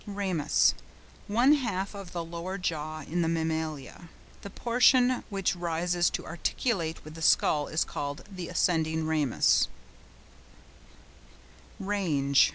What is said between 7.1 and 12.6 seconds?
the skull is called the ascending ramus. RANGE.